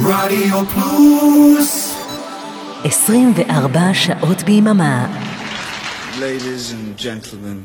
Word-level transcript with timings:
רדיו 0.00 0.66
פלוס 0.66 1.94
24 2.84 3.94
שעות 3.94 4.42
ביממה. 4.42 5.06
Ladies 6.18 6.72
and 6.72 6.98
gentlemen 6.98 7.64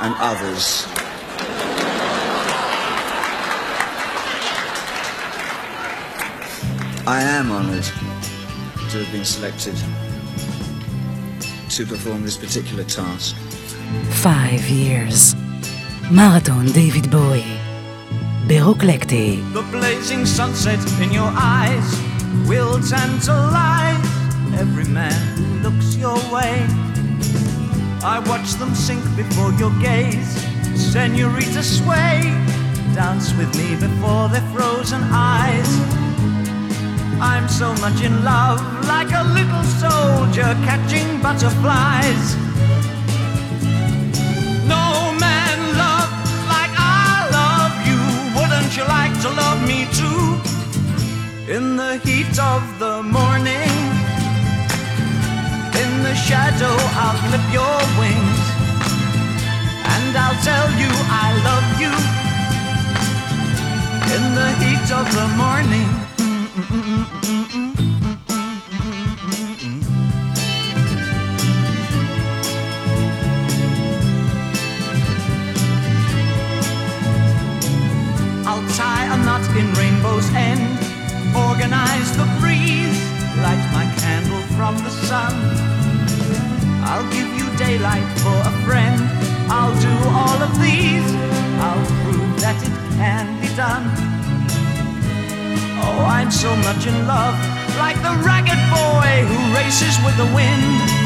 and 0.00 0.14
others. 0.30 0.86
I 7.06 7.20
am 7.38 7.46
honored 7.56 7.88
to 8.90 8.96
have 9.02 9.12
been 9.12 9.24
selected 9.24 9.76
to 11.76 11.86
perform 11.86 12.20
this 12.22 12.36
particular 12.36 12.84
task. 12.84 13.34
Five 14.10 14.62
years. 14.68 15.34
מרתון 16.10 16.66
דיוויד 16.72 17.06
בוי. 17.10 17.61
ברוקלקטי. 18.46 19.42
The 19.54 19.66
blazing 19.76 20.24
sunset 20.38 20.82
in 21.04 21.10
your 21.18 21.32
eyes 21.58 21.88
will 22.50 22.76
tantalize 22.94 24.06
every 24.62 24.88
man 25.00 25.20
who 25.36 25.46
looks 25.64 25.88
your 26.04 26.18
way. 26.34 26.54
I 28.14 28.16
watch 28.30 28.48
them 28.60 28.72
sink 28.86 29.04
before 29.20 29.52
your 29.62 29.72
gaze. 29.88 30.32
Senorita 30.92 31.62
sway, 31.76 32.16
dance 32.94 33.28
with 33.38 33.50
me 33.60 33.68
before 33.86 34.26
their 34.32 34.46
frozen 34.54 35.02
eyes. 35.34 35.70
I'm 37.20 37.46
so 37.48 37.68
much 37.84 37.98
in 38.08 38.14
love, 38.32 38.60
like 38.94 39.10
a 39.22 39.24
little 39.38 39.64
soldier 39.82 40.50
catching 40.68 41.08
butterflies. 41.20 42.24
You 48.75 48.83
like 48.85 49.13
to 49.21 49.29
love 49.29 49.67
me 49.67 49.85
too? 49.93 50.23
In 51.47 51.77
the 51.77 51.97
heat 52.03 52.39
of 52.39 52.63
the 52.79 53.03
morning, 53.03 53.69
in 55.81 55.91
the 56.01 56.15
shadow, 56.15 56.75
I'll 57.03 57.19
clip 57.29 57.45
your 57.53 57.77
wings. 58.01 58.41
And 59.93 60.17
I'll 60.17 60.39
tell 60.41 60.69
you 60.81 60.89
I 60.89 61.27
love 61.49 61.67
you. 61.83 61.93
In 64.15 64.23
the 64.33 64.49
heat 64.63 64.91
of 64.91 65.05
the 65.13 65.27
morning. 65.37 66.02
Organize 81.53 82.09
the 82.17 82.25
breeze, 82.41 82.99
light 83.45 83.63
my 83.77 83.85
candle 84.01 84.41
from 84.57 84.75
the 84.77 84.89
sun. 84.89 85.33
I'll 86.81 87.07
give 87.11 87.29
you 87.37 87.45
daylight 87.57 88.09
for 88.23 88.37
a 88.51 88.53
friend. 88.65 88.99
I'll 89.53 89.77
do 89.79 89.95
all 90.17 90.39
of 90.41 90.51
these. 90.59 91.07
I'll 91.61 91.85
prove 92.01 92.33
that 92.41 92.57
it 92.57 92.73
can 92.97 93.25
be 93.39 93.49
done. 93.55 93.85
Oh, 95.83 96.05
I'm 96.17 96.31
so 96.31 96.55
much 96.65 96.87
in 96.87 96.97
love, 97.05 97.37
like 97.77 97.97
the 98.01 98.15
ragged 98.25 98.63
boy 98.73 99.11
who 99.29 99.39
races 99.53 99.93
with 100.03 100.17
the 100.17 100.29
wind. 100.33 101.02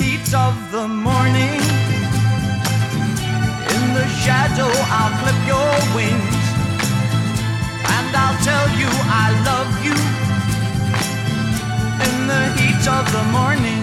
Heat 0.00 0.34
of 0.34 0.54
the 0.70 0.86
morning, 0.86 1.54
in 3.74 3.84
the 3.94 4.06
shadow, 4.22 4.70
I'll 4.96 5.14
clip 5.20 5.40
your 5.46 5.72
wings. 5.96 6.38
And 7.96 8.10
I'll 8.14 8.38
tell 8.44 8.68
you 8.78 8.90
I 9.24 9.26
love 9.50 9.72
you. 9.86 9.96
In 12.06 12.16
the 12.32 12.42
heat 12.58 12.84
of 12.86 13.04
the 13.16 13.24
morning. 13.38 13.82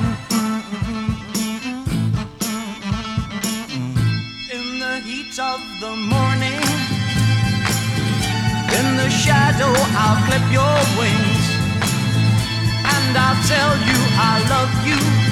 In 4.55 4.79
the 4.79 4.95
heat 5.07 5.37
of 5.39 5.59
the 5.81 5.95
morning. 6.13 6.61
In 8.77 8.87
the 8.97 9.09
shadow, 9.09 9.73
I'll 10.01 10.19
clip 10.27 10.45
your 10.59 10.77
wings. 10.99 11.45
And 12.95 13.17
I'll 13.17 13.41
tell 13.53 13.73
you 13.89 13.99
I 14.17 14.33
love 14.49 14.87
you. 14.87 15.24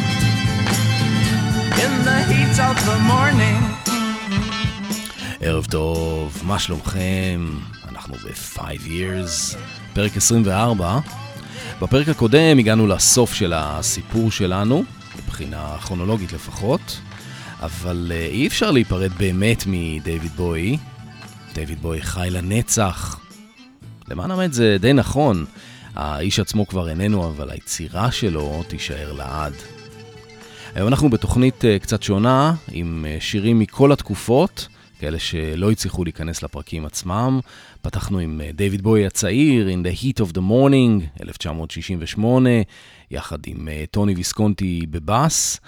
ערב 5.41 5.65
טוב, 5.65 6.41
מה 6.43 6.59
שלומכם? 6.59 7.49
אנחנו 7.89 8.15
ב-5 8.15 8.59
years, 8.59 9.57
פרק 9.93 10.17
24. 10.17 10.99
בפרק 11.81 12.09
הקודם 12.09 12.59
הגענו 12.59 12.87
לסוף 12.87 13.33
של 13.33 13.53
הסיפור 13.55 14.31
שלנו, 14.31 14.83
מבחינה 15.17 15.77
כרונולוגית 15.81 16.33
לפחות, 16.33 16.99
אבל 17.61 18.11
אה, 18.15 18.25
אי 18.25 18.47
אפשר 18.47 18.71
להיפרד 18.71 19.11
באמת 19.11 19.63
מדייוויד 19.67 20.31
בוי. 20.35 20.77
דייוויד 21.53 21.81
בוי 21.81 22.01
חי 22.01 22.27
לנצח. 22.31 23.19
למען 24.07 24.31
האמת 24.31 24.53
זה 24.53 24.77
די 24.79 24.93
נכון, 24.93 25.45
האיש 25.95 26.39
עצמו 26.39 26.67
כבר 26.67 26.89
איננו, 26.89 27.29
אבל 27.29 27.49
היצירה 27.49 28.11
שלו 28.11 28.63
תישאר 28.67 29.13
לעד. 29.13 29.53
היום 30.75 30.87
אנחנו 30.87 31.09
בתוכנית 31.09 31.65
אה, 31.65 31.79
קצת 31.79 32.03
שונה, 32.03 32.53
עם 32.71 33.05
אה, 33.09 33.17
שירים 33.19 33.59
מכל 33.59 33.91
התקופות, 33.91 34.67
כאלה 34.99 35.19
שלא 35.19 35.71
הצליחו 35.71 36.03
להיכנס 36.03 36.43
לפרקים 36.43 36.85
עצמם. 36.85 37.39
פתחנו 37.81 38.19
עם 38.19 38.41
אה, 38.43 38.49
דיוויד 38.53 38.81
בוי 38.81 39.05
הצעיר, 39.05 39.67
In 39.67 39.85
the 39.85 40.01
Heat 40.01 40.25
of 40.25 40.33
the 40.33 40.39
Morning, 40.39 41.21
1968, 41.21 42.49
יחד 43.11 43.37
עם 43.47 43.67
טוני 43.91 44.13
ויסקונטי 44.13 44.85
בבאס. 44.89 45.59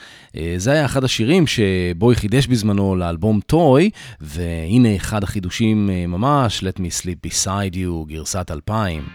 זה 0.57 0.71
היה 0.71 0.85
אחד 0.85 1.03
השירים 1.03 1.47
שבוי 1.47 2.15
חידש 2.15 2.47
בזמנו 2.47 2.95
לאלבום 2.95 3.39
טוי, 3.45 3.89
והנה 4.21 4.95
אחד 4.95 5.23
החידושים 5.23 5.89
ממש, 6.07 6.63
Let 6.63 6.79
me 6.79 7.01
sleep 7.01 7.27
beside 7.27 7.75
you, 7.75 8.07
גרסת 8.07 8.51
2000. 8.51 9.07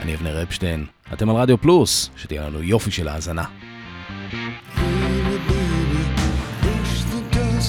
אני 0.00 0.14
אבנר 0.14 0.42
אפשטיין, 0.42 0.86
אתם 1.12 1.30
על 1.30 1.36
רדיו 1.36 1.58
פלוס, 1.58 2.10
שתהיה 2.16 2.48
לנו 2.48 2.62
יופי 2.62 2.90
של 2.90 3.08
האזנה. 3.08 3.44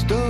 The 0.04 0.25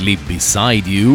Sleep 0.00 0.30
Beside 0.30 0.86
You, 0.86 1.08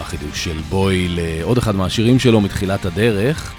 החידוש 0.00 0.44
של 0.44 0.58
בוי 0.68 1.08
לעוד 1.08 1.58
אחד 1.58 1.76
מהשירים 1.76 2.18
שלו 2.18 2.40
מתחילת 2.40 2.84
הדרך. 2.84 3.54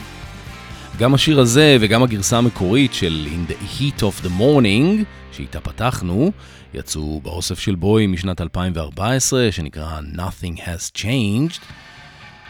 גם 0.98 1.14
השיר 1.14 1.40
הזה 1.40 1.78
וגם 1.80 2.04
הגרסה 2.04 2.38
המקורית 2.38 2.94
של 2.94 3.28
In 3.28 3.52
the 3.52 3.80
Heat 3.80 4.00
of 4.00 4.26
the 4.26 4.30
Morning, 4.40 5.04
שאיתה 5.32 5.60
פתחנו, 5.60 6.32
יצאו 6.74 7.22
באוסף 7.24 7.60
של 7.60 7.76
בוי 7.76 8.08
משנת 8.08 8.42
2014, 8.42 9.52
שנקרא 9.52 10.00
Nothing 10.16 10.60
Has 10.60 10.98
Changed. 10.98 11.60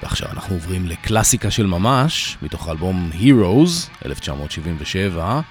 ועכשיו 0.03 0.29
אנחנו 0.31 0.55
עוברים 0.55 0.87
לקלאסיקה 0.87 1.51
של 1.51 1.65
ממש, 1.65 2.37
מתוך 2.41 2.67
האלבום 2.67 3.09
Heroes, 3.13 4.05
1977. 4.05 5.41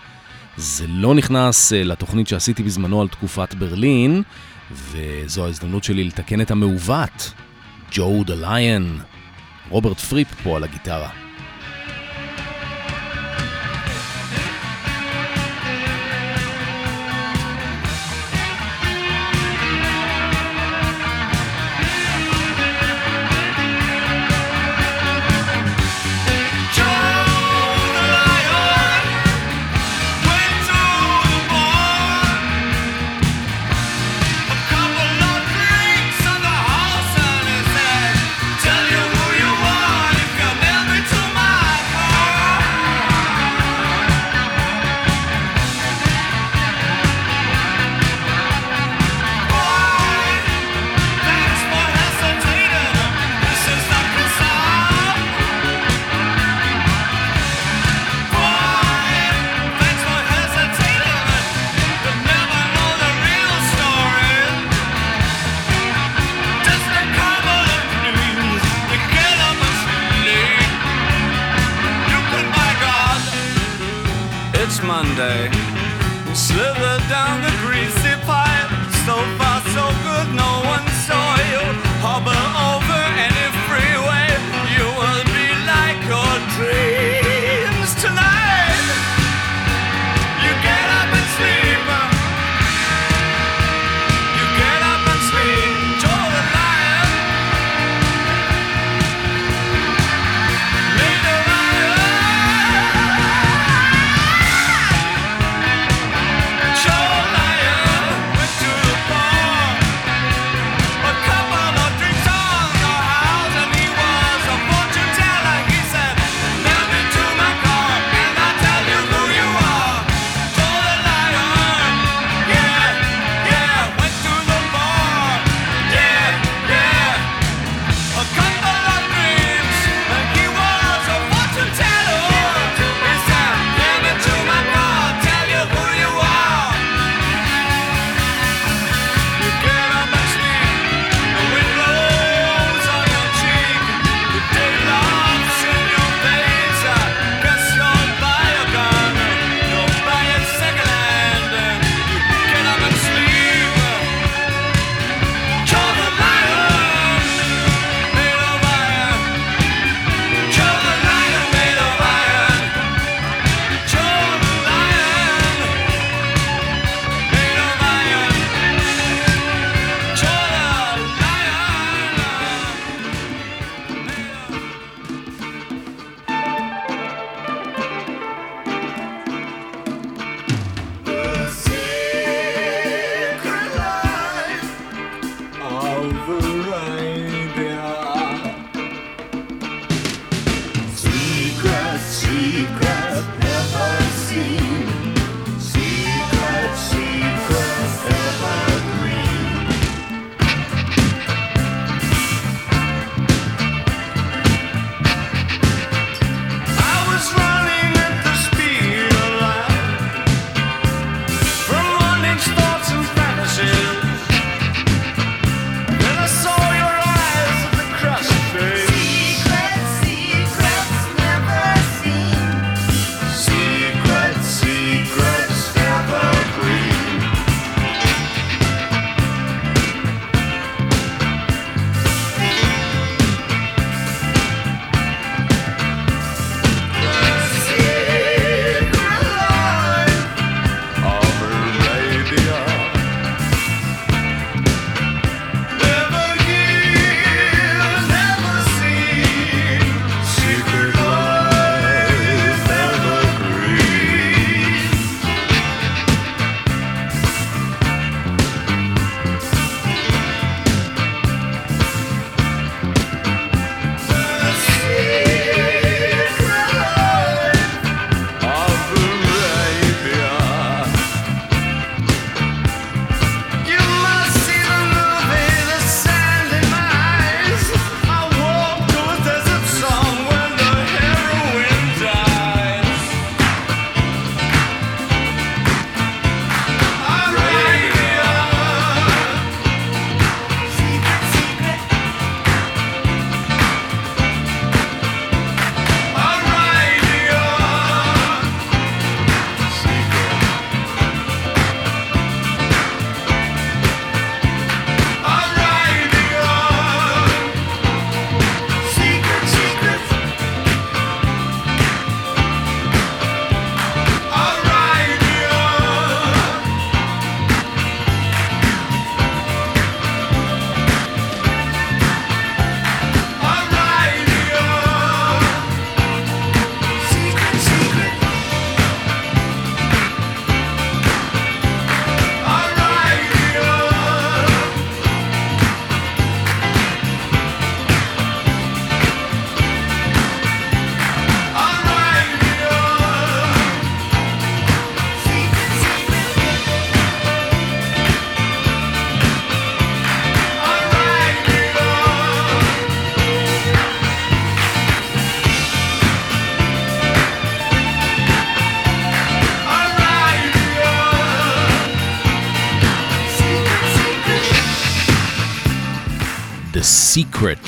זה 0.56 0.85
לא 0.89 1.15
נכנס 1.15 1.73
אה, 1.73 1.85
לתוכנית 1.85 2.29
שעשיתי 2.29 2.62
בזמנו 2.62 3.00
על 3.00 3.09
תקופת 3.09 3.55
ברלין, 3.55 4.23
וזו 4.73 5.47
ההזדמנות 5.47 5.85
שלי 5.85 6.05
לתקן 6.05 6.41
את 6.41 6.51
המעוות. 6.51 7.33
ג'ו 7.93 8.25
דה 8.25 8.35
ליון, 8.35 9.01
רוברט 9.69 10.01
פריפ 10.01 10.29
פה 10.43 10.57
על 10.57 10.65
הגיטרה. 10.65 11.22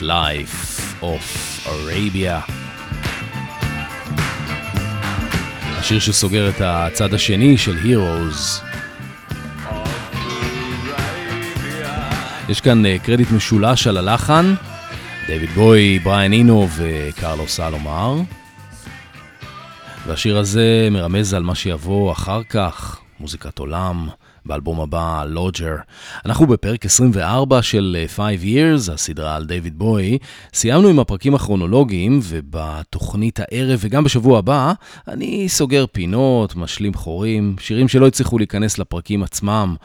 Life 0.04 1.02
of 1.02 1.24
Arabia. 1.66 2.52
השיר 5.78 5.98
שסוגר 5.98 6.48
את 6.48 6.60
הצד 6.60 7.14
השני 7.14 7.58
של 7.58 7.76
Heroes. 7.78 8.64
יש 12.48 12.60
כאן 12.60 12.86
אה, 12.86 12.96
קרדיט 12.98 13.30
משולש 13.30 13.86
על 13.86 13.96
הלחן, 13.96 14.54
דייוויד 15.26 15.50
בוי, 15.50 15.98
בריאן 15.98 16.32
אינו 16.32 16.68
וקרלוס 16.76 17.56
סלומר. 17.56 18.16
והשיר 20.06 20.38
הזה 20.38 20.88
מרמז 20.90 21.34
על 21.34 21.42
מה 21.42 21.54
שיבוא 21.54 22.12
אחר 22.12 22.42
כך, 22.42 23.00
מוזיקת 23.20 23.58
עולם. 23.58 24.08
באלבום 24.46 24.80
הבא, 24.80 25.24
לוג'ר. 25.28 25.76
אנחנו 26.26 26.46
בפרק 26.46 26.86
24 26.86 27.62
של 27.62 28.04
5 28.06 28.20
אה, 28.20 28.34
Years, 28.34 28.92
הסדרה 28.92 29.36
על 29.36 29.46
דיוויד 29.46 29.78
בוי. 29.78 30.18
סיימנו 30.54 30.88
עם 30.88 30.98
הפרקים 30.98 31.34
הכרונולוגיים, 31.34 32.20
ובתוכנית 32.22 33.40
הערב 33.40 33.78
וגם 33.82 34.04
בשבוע 34.04 34.38
הבא, 34.38 34.72
אני 35.08 35.48
סוגר 35.48 35.86
פינות, 35.92 36.56
משלים 36.56 36.94
חורים, 36.94 37.56
שירים 37.60 37.88
שלא 37.88 38.06
הצליחו 38.06 38.38
להיכנס 38.38 38.78
לפרקים 38.78 39.22
עצמם. 39.22 39.76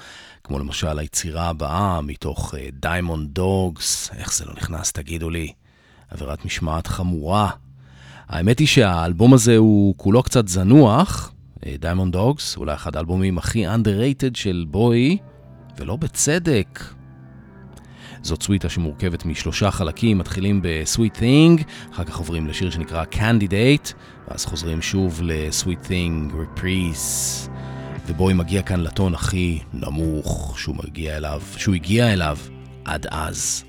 כמו 0.43 0.59
למשל 0.59 0.99
היצירה 0.99 1.49
הבאה 1.49 2.01
מתוך 2.01 2.55
דיימונד 2.81 3.27
uh, 3.27 3.31
דוגס, 3.33 4.11
איך 4.17 4.33
זה 4.33 4.45
לא 4.45 4.53
נכנס, 4.57 4.91
תגידו 4.91 5.29
לי. 5.29 5.51
עבירת 6.09 6.45
משמעת 6.45 6.87
חמורה. 6.87 7.49
האמת 8.29 8.59
היא 8.59 8.67
שהאלבום 8.67 9.33
הזה 9.33 9.57
הוא 9.57 9.93
כולו 9.97 10.23
קצת 10.23 10.47
זנוח, 10.47 11.31
דיימונד 11.65 12.13
דוגס, 12.13 12.57
אולי 12.57 12.73
אחד 12.73 12.95
האלבומים 12.95 13.37
הכי 13.37 13.67
underrated 13.67 14.31
של 14.33 14.65
בוי, 14.69 15.17
ולא 15.77 15.95
בצדק. 15.95 16.83
זאת 18.21 18.43
סוויטה 18.43 18.69
שמורכבת 18.69 19.25
משלושה 19.25 19.71
חלקים, 19.71 20.17
מתחילים 20.17 20.61
ב-Sweet 20.61 21.19
Thing, 21.19 21.63
אחר 21.93 22.03
כך 22.03 22.17
עוברים 22.17 22.47
לשיר 22.47 22.69
שנקרא 22.69 23.03
Candidate, 23.11 23.93
ואז 24.27 24.45
חוזרים 24.45 24.81
שוב 24.81 25.21
ל-Sweet 25.23 25.87
Thing, 25.87 26.33
Reprise. 26.33 27.49
ובוי 28.07 28.33
מגיע 28.33 28.61
כאן 28.61 28.79
לטון 28.79 29.13
הכי 29.13 29.59
נמוך 29.73 30.59
שהוא 30.59 30.75
מגיע 30.83 31.17
אליו, 31.17 31.41
שהוא 31.57 31.75
הגיע 31.75 32.13
אליו 32.13 32.37
עד 32.85 33.05
אז. 33.11 33.63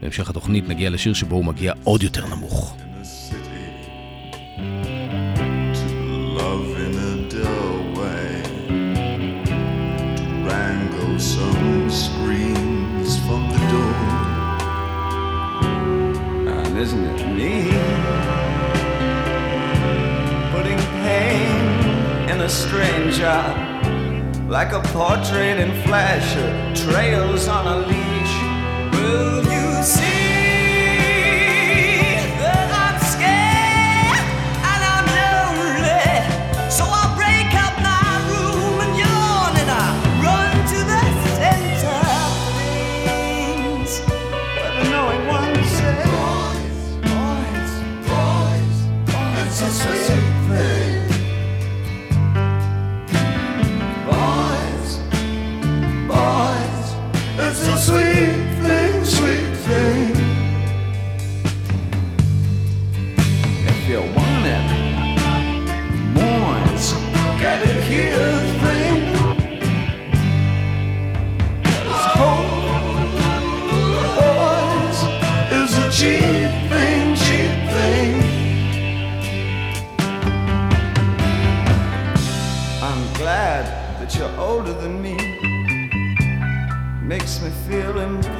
בהמשך 0.00 0.30
התוכנית 0.30 0.68
נגיע 0.68 0.90
לשיר 0.90 1.14
שבו 1.14 1.36
הוא 1.36 1.44
מגיע 1.44 1.72
עוד 1.84 2.02
יותר 2.02 2.26
נמוך. 2.26 2.76
some 4.58 4.97
isn't 16.88 17.04
it 17.04 17.26
me? 17.36 17.64
Putting 20.52 20.78
pain 21.04 22.30
in 22.30 22.40
a 22.40 22.48
stranger, 22.48 23.40
like 24.48 24.72
a 24.72 24.80
portrait 24.94 25.58
in 25.58 25.70
flesh, 25.82 26.32
trails 26.74 27.46
on 27.46 27.66
a 27.66 27.86
leash. 27.86 28.08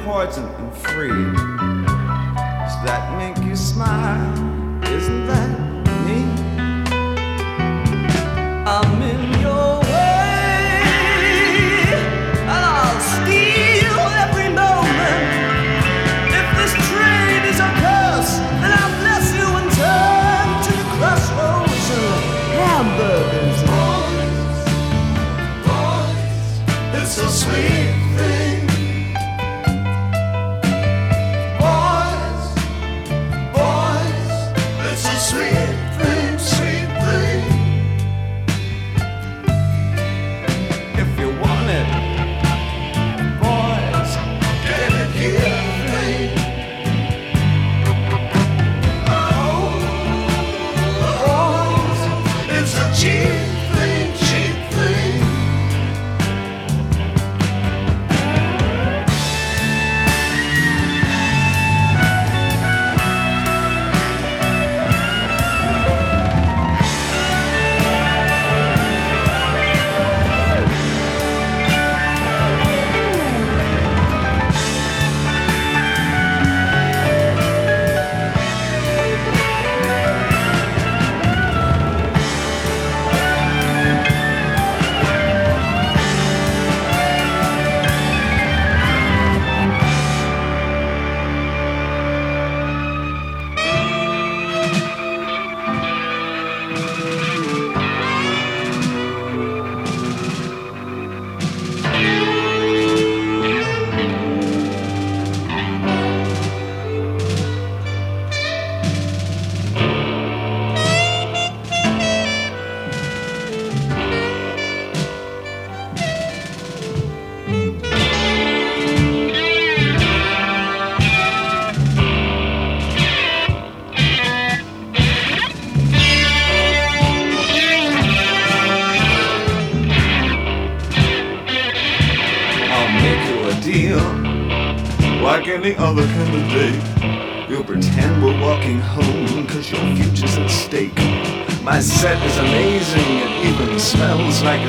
Important 0.09 0.59
and 0.59 0.73
free. 0.75 1.33
Does 1.87 2.75
that 2.85 3.17
make 3.17 3.37
you 3.47 3.55
smile? 3.55 4.33
Isn't 4.83 5.27
that 5.27 5.68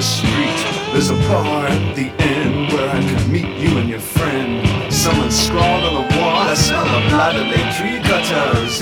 street. 0.03 0.59
There's 0.93 1.11
a 1.11 1.19
bar 1.29 1.67
at 1.67 1.95
the 1.95 2.09
end 2.19 2.73
where 2.73 2.89
I 2.89 3.01
can 3.01 3.33
meet 3.33 3.51
you 3.59 3.79
and 3.79 3.89
your 3.89 4.01
friend. 4.01 4.67
Someone 4.93 5.31
scrawled 5.31 5.85
on 5.85 5.95
the 5.95 6.17
wall, 6.17 6.49
I 6.49 6.55
smell 6.55 6.85
the 6.85 7.09
blood 7.09 7.37
of 7.37 7.47
their 7.53 7.69
tree 7.77 8.01
cutters. 8.01 8.81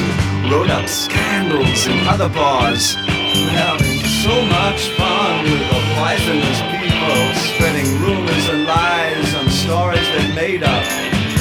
Wrote 0.51 0.71
up 0.71 0.89
scandals 0.89 1.87
in 1.87 1.99
other 2.07 2.29
bars. 2.29 2.95
Having 2.95 4.01
so 4.23 4.35
much 4.47 4.91
fun 4.95 5.43
with 5.43 5.59
the 5.59 5.81
poisonous 5.99 6.61
people, 6.71 7.23
spreading 7.51 7.89
rumors 8.01 8.49
and 8.49 8.65
lies 8.65 9.35
on 9.35 9.51
stories 9.51 10.07
they 10.15 10.35
made 10.35 10.63
up. 10.63 10.85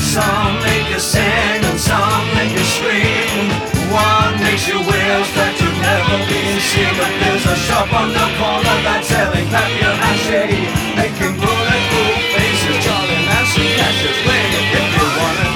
Some 0.01 0.57
make 0.65 0.89
you 0.89 0.99
sing 0.99 1.61
and 1.61 1.79
some 1.79 2.25
make 2.33 2.49
you 2.49 2.65
scream. 2.65 3.77
One 3.93 4.33
makes 4.41 4.65
you 4.65 4.81
wish 4.81 5.27
that 5.37 5.53
you've 5.61 5.77
never 5.77 6.17
been 6.25 6.57
seen. 6.57 6.89
But 6.97 7.13
there's 7.21 7.45
a 7.45 7.55
shop 7.69 7.85
on 7.93 8.09
the 8.09 8.27
corner 8.41 8.77
that's 8.81 8.96
selling 9.17 9.49
papier 9.49 9.93
mache, 9.97 10.45
making 10.93 11.33
bulletproof 11.41 12.17
faces. 12.33 12.77
Charlie 12.85 13.21
Manson 13.25 13.69
Cassius 13.77 14.17
Clay 14.21 14.45
it 14.45 14.65
if 14.77 14.89
you 14.93 15.07
want 15.17 15.39
it. 15.47 15.55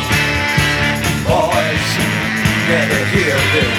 Boys, 1.29 1.89
it 2.73 3.05
here 3.13 3.41
then. 3.53 3.73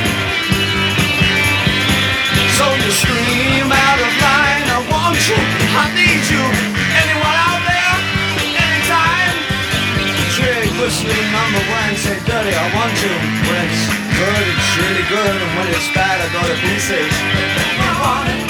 So 2.56 2.66
you 2.78 2.90
scream 2.94 3.68
out 3.86 3.98
of 4.06 4.12
line, 4.22 4.66
I 4.70 4.78
want 4.86 5.18
you, 5.26 5.40
I 5.82 5.84
need 5.98 6.24
you. 6.30 6.44
Anyone 7.02 7.38
out 7.48 7.62
there? 7.66 7.96
Anytime? 8.38 9.34
Trig 10.38 10.70
whistling 10.78 11.28
number 11.34 11.62
one, 11.74 11.94
say 11.98 12.18
dirty, 12.22 12.54
I 12.54 12.66
want 12.78 12.94
you. 13.02 13.14
When 13.50 13.66
it's 13.66 13.82
good, 14.14 14.44
it's 14.46 14.70
really 14.78 15.06
good, 15.10 15.36
and 15.42 15.52
when 15.58 15.68
it's 15.74 15.90
bad, 15.90 16.22
I 16.22 16.26
go 16.30 16.42
to 16.46 16.56
pieces. 16.62 17.14
I 17.82 17.90
want 17.98 18.28
it. 18.30 18.41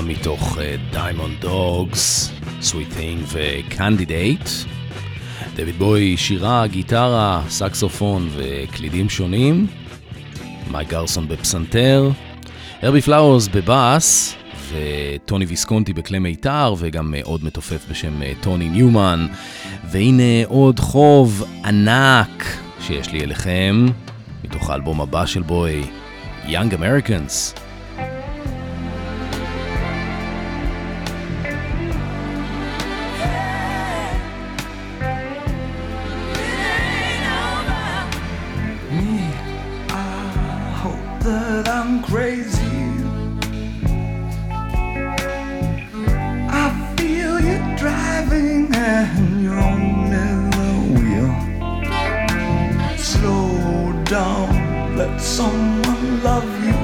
מתוך 0.00 0.58
דיימונד 0.90 1.40
דוגס, 1.40 2.32
סוויט 2.60 2.88
תינג 2.96 3.22
וקנדידייט. 3.32 4.48
דויד 5.56 5.78
בוי 5.78 6.16
שירה, 6.16 6.66
גיטרה, 6.66 7.42
סקסופון 7.48 8.28
וקלידים 8.36 9.08
שונים. 9.08 9.66
מייק 10.70 10.88
גרסון 10.88 11.28
בפסנתר. 11.28 12.10
הרבי 12.82 13.00
פלאורס 13.00 13.48
בבאס. 13.48 14.36
וטוני 14.72 15.44
ויסקונטי 15.44 15.92
בכלי 15.92 16.18
מיתר, 16.18 16.74
וגם 16.78 17.14
עוד 17.22 17.44
מתופף 17.44 17.86
בשם 17.90 18.20
טוני 18.40 18.68
ניומן. 18.68 19.26
והנה 19.90 20.44
עוד 20.46 20.80
חוב 20.80 21.44
ענק 21.64 22.44
שיש 22.80 23.12
לי 23.12 23.20
אליכם, 23.20 23.86
מתוך 24.44 24.70
האלבום 24.70 25.00
הבא 25.00 25.26
של 25.26 25.42
בוי, 25.42 25.82
Young 26.44 26.72
Americans. 26.72 27.65
love 56.22 56.50
you. 56.64 56.80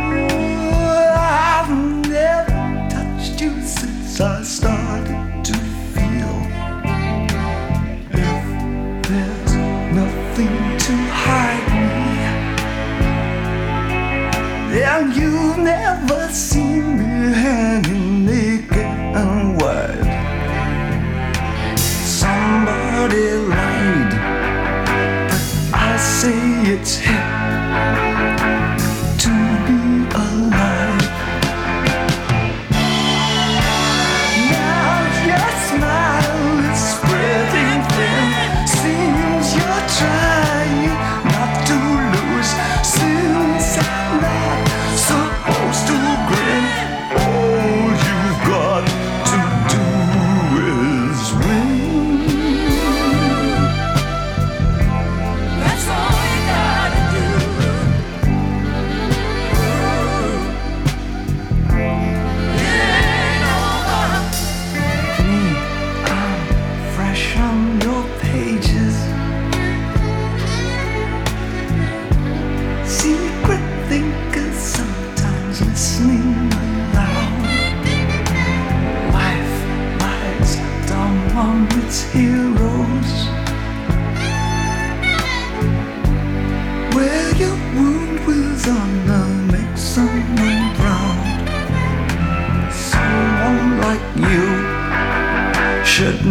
Ooh, 0.00 0.70
I've 1.16 1.70
never 2.08 2.60
touched 2.90 3.40
you 3.40 3.52
since 3.62 4.20
I 4.20 4.42
started 4.42 5.44
to 5.44 5.54
feel. 5.94 6.36
If 8.12 8.44
there's 9.08 9.54
nothing 10.00 10.56
to 10.86 10.94
hide 11.24 11.68
me, 11.76 11.90
then 14.72 15.02
you've 15.12 15.58
never 15.58 16.28
seen 16.32 16.84
me. 16.98 17.89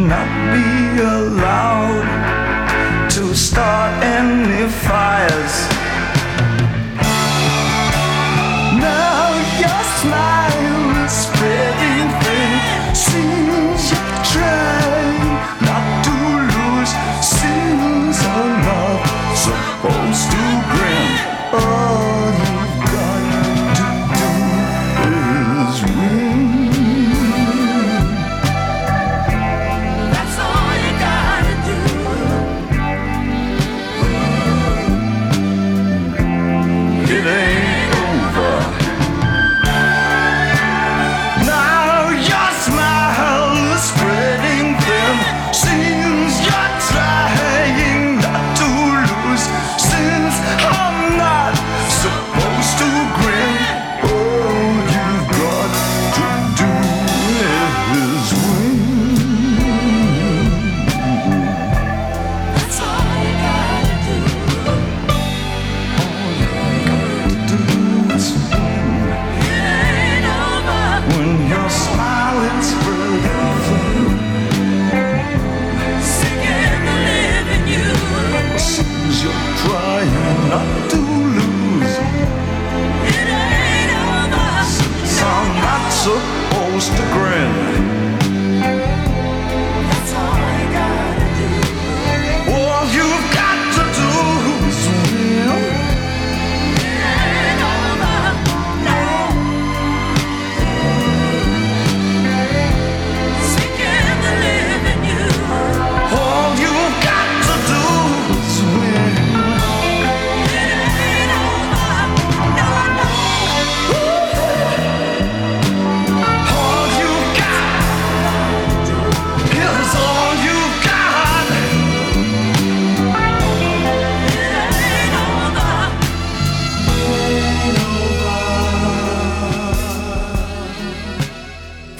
not 0.09 0.29
be 0.53 1.01
allowed 1.01 2.07
to 3.11 3.35
start 3.35 4.03
any 4.03 4.67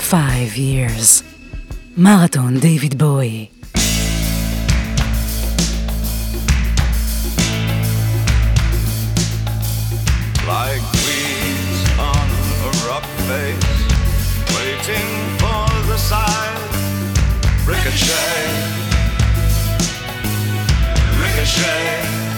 five 0.10 0.58
years. 0.58 1.24
Marathon 1.96 2.60
David 2.60 2.98
Bowie. 2.98 3.52
Like 10.48 10.82
weeds 11.06 11.82
on 12.00 12.28
a 12.66 12.72
rock 12.90 13.06
face, 13.30 13.70
waiting 14.58 15.10
for 15.38 15.70
the. 15.86 16.58
Ricochet, 17.68 18.48
ricochet. 21.22 22.29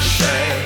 Shame. 0.00 0.65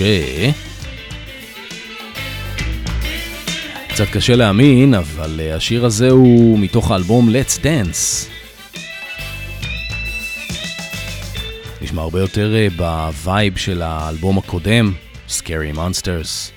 ריקושה. 0.00 0.50
קצת 3.88 4.04
קשה 4.12 4.36
להאמין, 4.36 4.94
אבל 4.94 5.40
אה, 5.40 5.54
השיר 5.54 5.84
הזה 5.84 6.10
הוא 6.10 6.58
מתוך 6.58 6.90
האלבום 6.90 7.28
Let's 7.28 7.58
Dance. 7.58 8.28
נשמע 11.82 12.02
הרבה 12.02 12.20
יותר 12.20 12.54
אה, 12.54 12.66
בווייב 12.76 13.56
של 13.56 13.82
האלבום 13.82 14.38
הקודם, 14.38 14.92
Scary 15.28 15.76
Monsters. 15.76 16.52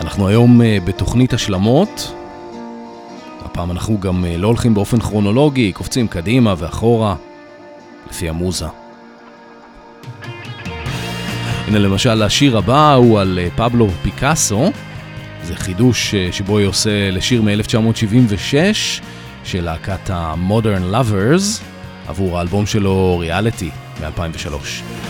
אנחנו 0.00 0.28
היום 0.28 0.62
אה, 0.62 0.78
בתוכנית 0.84 1.32
השלמות. 1.32 2.19
הפעם 3.60 3.70
אנחנו 3.70 4.00
גם 4.00 4.24
לא 4.38 4.46
הולכים 4.46 4.74
באופן 4.74 5.00
כרונולוגי, 5.00 5.72
קופצים 5.72 6.08
קדימה 6.08 6.54
ואחורה, 6.58 7.14
לפי 8.10 8.28
המוזה. 8.28 8.66
הנה 11.66 11.78
למשל 11.78 12.22
השיר 12.22 12.58
הבא 12.58 12.94
הוא 12.94 13.20
על 13.20 13.38
אה, 13.42 13.48
פבלו 13.56 13.88
פיקאסו, 14.02 14.70
זה 15.42 15.56
חידוש 15.56 16.14
אה, 16.14 16.28
שבו 16.32 16.58
היא 16.58 16.66
עושה 16.66 17.10
לשיר 17.10 17.42
מ-1976 17.42 19.02
של 19.44 19.64
להקת 19.64 20.10
ה-Modern 20.10 20.94
Lovers 20.94 21.62
עבור 22.08 22.38
האלבום 22.38 22.66
שלו 22.66 23.18
ריאליטי 23.18 23.70
מ-2003. 24.00 25.09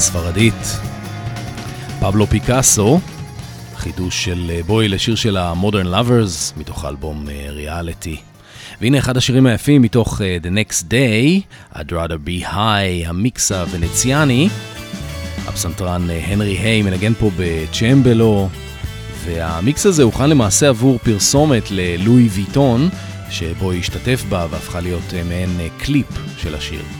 של 0.00 0.06
גיטרה 0.06 0.22
ספרדית. 0.22 0.80
פבלו 2.00 2.26
פיקאסו, 2.26 3.00
חידוש 3.76 4.24
של 4.24 4.50
אה, 4.50 4.62
בוי 4.66 4.88
לשיר 4.88 5.14
של 5.14 5.36
ה-Modern 5.36 5.86
Lovers, 5.86 6.58
מתוך 6.58 6.84
האלבום 6.84 7.26
ריאליטי. 7.48 8.14
אה, 8.14 8.20
והנה 8.80 8.98
אחד 8.98 9.16
השירים 9.16 9.46
היפים 9.46 9.82
מתוך 9.82 10.20
uh, 10.20 10.44
The 10.44 10.48
Next 10.48 10.82
Day, 10.82 11.40
I'd 11.76 11.92
rather 11.92 12.28
be 12.28 12.44
high, 12.44 13.06
המיקס 13.06 13.52
הוונציאני. 13.52 14.48
הפסנתרן 15.46 16.10
הנרי 16.10 16.58
היי 16.58 16.82
מנגן 16.82 17.14
פה 17.14 17.30
בצ'מבלו, 17.36 18.48
והמיקס 19.24 19.86
הזה 19.86 20.02
הוכן 20.02 20.30
למעשה 20.30 20.68
עבור 20.68 20.98
פרסומת 20.98 21.70
ללואי 21.70 22.28
ויטון, 22.28 22.88
שבו 23.30 23.70
היא 23.70 23.80
השתתף 23.80 24.24
בה 24.28 24.46
והפכה 24.50 24.80
להיות 24.80 25.14
מעין 25.28 25.50
קליפ 25.78 26.06
של 26.38 26.54
השיר. 26.54 26.99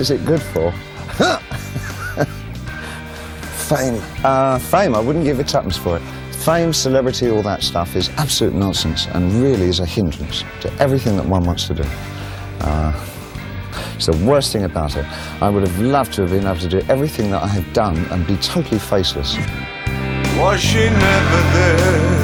Is 0.00 0.10
it 0.10 0.24
good 0.24 0.42
for? 0.42 0.72
fame. 3.66 4.00
Uh, 4.24 4.58
fame, 4.58 4.94
I 4.94 5.00
wouldn't 5.00 5.24
give 5.24 5.40
a 5.40 5.44
tuppence 5.44 5.76
for 5.76 5.96
it. 5.96 6.02
Fame, 6.32 6.72
celebrity, 6.72 7.30
all 7.30 7.42
that 7.42 7.62
stuff 7.62 7.96
is 7.96 8.08
absolute 8.10 8.54
nonsense 8.54 9.06
and 9.08 9.32
really 9.42 9.66
is 9.66 9.80
a 9.80 9.86
hindrance 9.86 10.44
to 10.60 10.72
everything 10.78 11.16
that 11.16 11.26
one 11.26 11.44
wants 11.44 11.66
to 11.66 11.74
do. 11.74 11.84
Uh, 12.60 12.92
it's 13.96 14.06
the 14.06 14.24
worst 14.24 14.52
thing 14.52 14.64
about 14.64 14.96
it. 14.96 15.04
I 15.42 15.48
would 15.48 15.66
have 15.66 15.78
loved 15.80 16.12
to 16.14 16.22
have 16.22 16.30
been 16.30 16.46
able 16.46 16.60
to 16.60 16.68
do 16.68 16.80
everything 16.88 17.30
that 17.30 17.42
I 17.42 17.48
have 17.48 17.72
done 17.72 17.96
and 18.12 18.26
be 18.26 18.36
totally 18.36 18.78
faceless. 18.78 19.36
Was 20.38 20.60
she 20.60 20.88
never 20.90 21.42
there? 21.52 22.15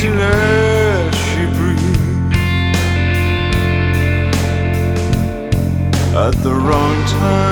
She 0.00 0.08
at 6.16 6.34
the 6.42 6.54
wrong 6.54 7.04
time? 7.04 7.49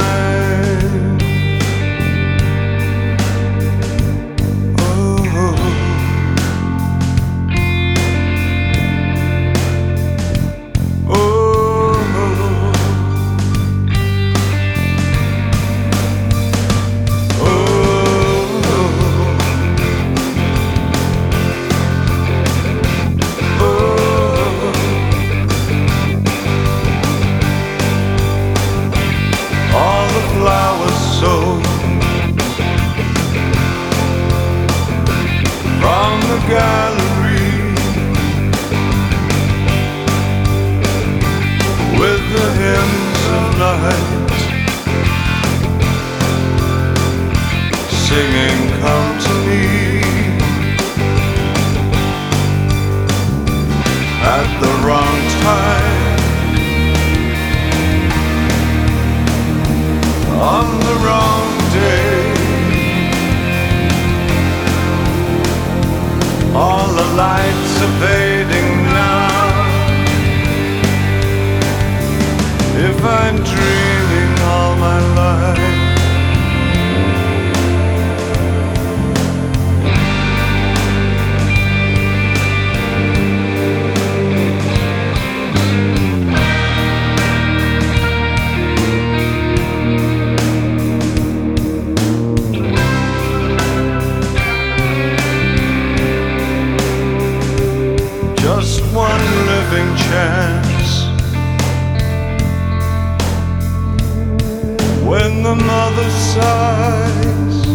The 105.48 105.54
mother 105.54 106.10
sighs, 106.10 107.66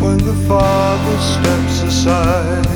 when 0.00 0.16
the 0.16 0.34
father 0.48 1.18
steps 1.18 1.82
aside 1.82 2.66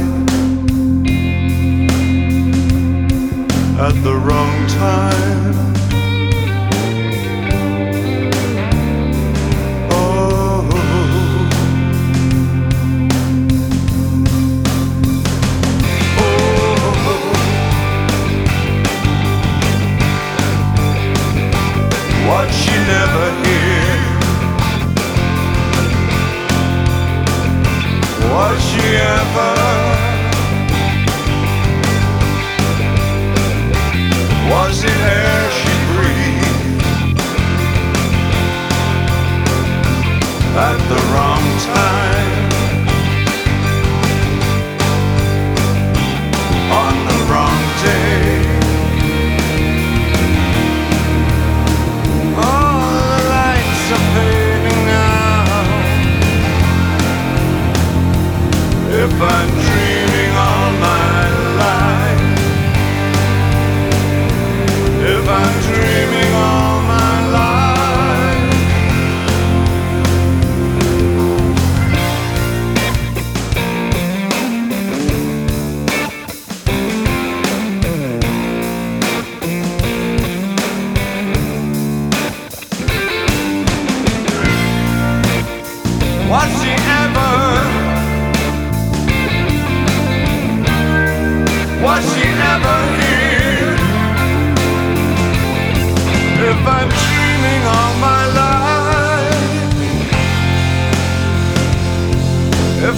at 3.81 3.95
the 4.03 4.15
wrong 4.15 4.67
time. 4.67 5.74
Was 28.35 28.61
she 28.69 28.87
ever? 28.97 29.55
Was 34.51 34.83
it 34.83 34.91
air 34.91 35.51
she 35.59 35.75
breathed 35.95 37.21
At 40.57 40.79
the 40.91 41.01
wrong 41.13 41.47
time 41.75 42.24
If 59.25 59.54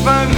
if 0.08 0.35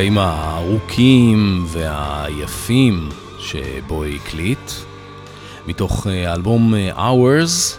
הקטעים 0.00 0.18
הארוכים 0.18 1.64
והיפים 1.68 3.08
שבו 3.38 4.04
הקליט, 4.04 4.70
מתוך 5.66 6.06
אה, 6.06 6.30
האלבום 6.30 6.74
אה, 6.74 6.90
Hours, 6.96 7.78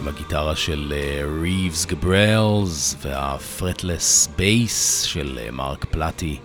עם 0.00 0.08
הגיטרה 0.08 0.56
של 0.56 0.94
ריבס 1.42 1.86
גבריאלס 1.86 2.96
והפרטלס 3.00 4.28
בייס 4.36 5.02
של 5.02 5.38
אה, 5.42 5.50
מרק 5.50 5.84
פלטי. 5.84 6.38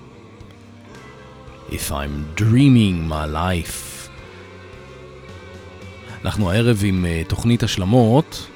If 1.70 1.92
I'm 1.92 2.40
dreaming 2.40 3.10
my 3.12 3.34
life. 3.34 4.10
אנחנו 6.26 6.52
הערב 6.52 6.82
עם 6.86 7.06
אה, 7.06 7.22
תוכנית 7.28 7.64
השלמות. 7.64 8.48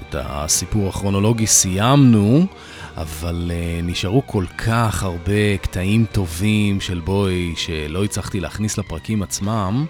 את 0.00 0.14
הסיפור 0.18 0.88
הכרונולוגי 0.88 1.46
סיימנו, 1.46 2.46
אבל 2.96 3.50
uh, 3.50 3.84
נשארו 3.84 4.26
כל 4.26 4.44
כך 4.58 5.02
הרבה 5.02 5.56
קטעים 5.56 6.06
טובים 6.12 6.80
של 6.80 7.00
בוי 7.00 7.54
שלא 7.56 8.04
הצלחתי 8.04 8.40
להכניס 8.40 8.78
לפרקים 8.78 9.22
עצמם. 9.22 9.86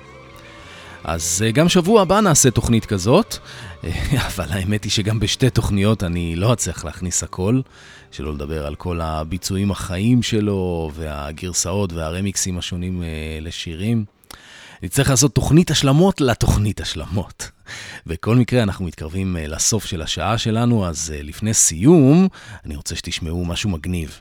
אז 1.05 1.45
uh, 1.45 1.53
גם 1.53 1.69
שבוע 1.69 2.03
הבא 2.03 2.21
נעשה 2.21 2.51
תוכנית 2.51 2.87
כזאת, 2.87 3.35
uh, 3.35 3.87
אבל 4.29 4.47
האמת 4.51 4.85
היא 4.85 4.93
שגם 4.93 5.21
בשתי 5.21 5.51
תוכניות 5.51 6.05
אני 6.05 6.37
לא 6.37 6.53
אצליח 6.53 6.85
להכניס 6.85 7.23
הכל, 7.23 7.61
שלא 8.11 8.33
לדבר 8.33 8.67
על 8.67 8.75
כל 8.75 9.01
הביצועים 9.01 9.71
החיים 9.71 10.23
שלו 10.23 10.91
והגרסאות 10.95 11.93
והרמיקסים 11.93 12.59
השונים 12.59 13.03
uh, 13.03 13.45
לשירים. 13.45 14.05
נצטרך 14.83 15.11
לעשות 15.11 15.35
תוכנית 15.35 15.71
השלמות 15.71 16.21
לתוכנית 16.21 16.81
השלמות. 16.81 17.51
בכל 18.07 18.37
מקרה, 18.37 18.63
אנחנו 18.63 18.85
מתקרבים 18.85 19.37
אה, 19.37 19.47
לסוף 19.47 19.85
של 19.85 20.03
השעה 20.03 20.39
שלנו, 20.39 20.87
אז 20.87 21.13
אה, 21.17 21.23
לפני 21.23 21.55
סיום, 21.55 22.29
אני 22.65 22.77
רוצה 22.77 22.97
שתשמעו 22.97 23.45
משהו 23.45 23.71
מגניב. 23.71 24.21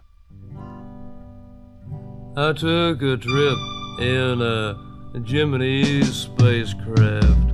I 2.37 2.53
took 2.53 3.01
a 3.01 3.17
trip 3.17 3.59
in 3.99 4.41
a 4.41 5.19
Gemini 5.31 6.01
spacecraft, 6.23 7.47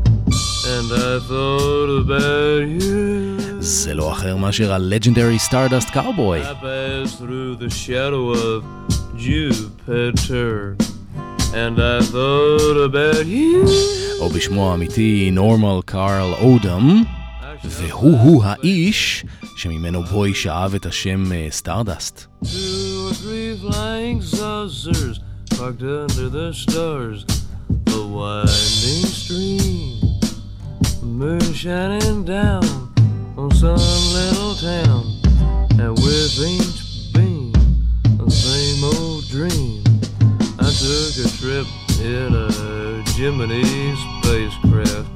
and 0.75 0.87
I 1.09 1.19
thought 1.27 1.89
about 2.03 2.61
you. 2.79 3.37
זה 3.59 3.93
לא 3.93 4.11
אחר 4.11 4.35
מאשר 4.35 4.73
ה-Legendary 4.73 5.49
Stardust 5.49 5.87
Cowboy. 5.87 6.41
I 6.43 6.53
passed 6.53 7.17
through 7.17 7.55
the 7.55 7.69
shadow 7.69 8.31
of 8.33 8.63
Jupiter, 9.17 10.77
And 11.57 11.79
I 11.79 12.01
thought 12.01 12.77
about 12.77 13.25
you. 13.25 13.65
או 14.19 14.29
בשמו 14.29 14.71
האמיתי, 14.71 15.29
נורמן 15.31 15.79
קארל 15.85 16.33
אודם. 16.33 17.03
והוא-הוא 17.63 18.43
האיש 18.45 19.25
שממנו 19.55 20.03
בואי 20.03 20.33
שאב 20.33 20.75
את 20.75 20.85
השם 20.85 21.23
סטארדסט. 21.49 22.25
And 35.79 35.95
with 36.05 36.39
each 36.53 36.79
beam, 37.13 37.53
the 38.21 38.29
same 38.45 38.83
old 38.83 39.23
dream. 39.29 39.86
Took 40.79 41.25
a 41.25 41.27
trip 41.37 41.67
in 41.99 42.35
a 42.35 43.03
Gemini 43.15 43.95
spacecraft, 44.21 45.09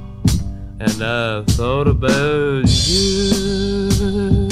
and 0.80 1.02
I 1.02 1.44
thought 1.52 1.86
about 1.86 2.66
you. 2.66 4.48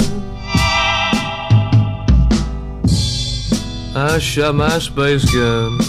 I 3.93 4.19
shot 4.19 4.55
my 4.55 4.79
space 4.79 5.29
gun 5.33 5.79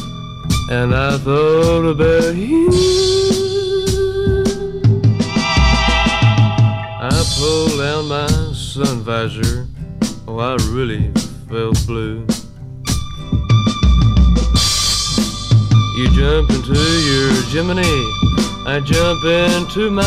and 0.70 0.92
I 0.92 1.16
thought 1.18 1.84
about 1.84 2.34
you. 2.34 2.68
I 7.00 7.24
pulled 7.38 7.78
down 7.78 8.08
my 8.08 8.26
sun 8.52 9.02
visor. 9.02 9.68
Oh, 10.26 10.40
I 10.40 10.56
really 10.72 11.12
felt 11.48 11.86
blue. 11.86 12.26
You 16.02 16.10
jump 16.10 16.50
into 16.50 16.74
your 16.74 17.32
Gemini. 17.52 17.86
I 18.66 18.80
jump 18.84 19.22
into 19.22 19.88
mine. 19.88 20.02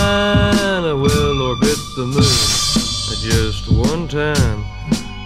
I 0.83 0.91
will 0.91 1.41
orbit 1.41 1.79
the 1.95 2.05
moon 2.05 2.19
I 2.19 3.15
just 3.21 3.71
one 3.71 4.05
time. 4.09 4.65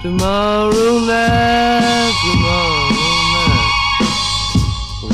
Tomorrow 0.03 0.99
night, 1.07 2.13
tomorrow 2.22 2.91
night, 3.47 3.72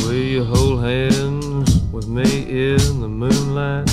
will 0.03 0.14
you 0.14 0.43
hold 0.43 0.84
hands 0.84 1.80
with 1.89 2.10
me 2.10 2.74
in 2.74 2.99
the 2.99 3.08
moonlight? 3.08 3.89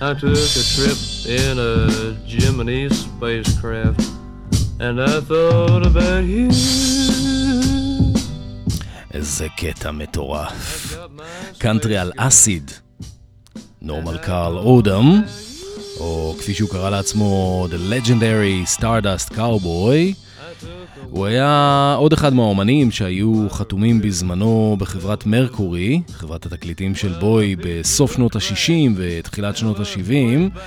I 0.00 0.14
took 0.14 0.38
a 0.38 0.62
trip 0.76 0.96
in 1.26 1.58
a 1.58 2.16
Gemini 2.24 2.86
spacecraft, 2.86 4.00
and 4.78 5.02
I 5.02 5.20
thought 5.20 5.84
about 5.84 6.22
you. 6.22 6.52
איזה 9.12 9.46
קטע 9.56 9.90
מטורף. 9.90 10.96
קאנטרי 11.58 11.98
על 11.98 12.12
אסיד. 12.16 12.70
נורמל 13.82 14.18
קארל 14.18 14.58
אודם, 14.58 15.22
או 16.00 16.34
כפי 16.38 16.54
שהוא 16.54 16.70
קרא 16.70 16.90
לעצמו, 16.90 17.66
The 17.70 17.92
Legendary 17.92 18.78
Stardust 18.78 19.34
Cowboy. 19.34 20.14
הוא 21.10 21.26
היה 21.26 21.94
עוד 21.98 22.12
אחד 22.12 22.34
מהאומנים 22.34 22.90
שהיו 22.90 23.46
חתומים 23.50 24.02
בזמנו 24.02 24.76
בחברת 24.78 25.26
מרקורי, 25.26 26.00
חברת 26.12 26.46
התקליטים 26.46 26.94
של 26.94 27.12
בוי, 27.20 27.56
בסוף 27.56 28.12
שנות 28.12 28.36
ה-60 28.36 28.92
ותחילת 28.96 29.56
שנות 29.56 29.80
ה-70, 29.80 30.58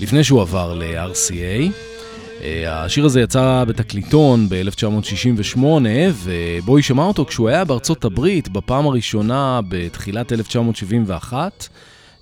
לפני 0.00 0.24
שהוא 0.24 0.40
עבר 0.40 0.74
ל-RCA. 0.74 1.72
אה, 2.42 2.84
השיר 2.84 3.04
הזה 3.04 3.20
יצא 3.20 3.64
בתקליטון 3.68 4.48
ב-1968, 4.48 5.58
ובוי 6.14 6.82
שמע 6.82 7.04
אותו 7.04 7.24
כשהוא 7.24 7.48
היה 7.48 7.64
בארצות 7.64 8.04
הברית 8.04 8.48
בפעם 8.48 8.86
הראשונה 8.86 9.60
בתחילת 9.68 10.32
1971, 10.32 11.68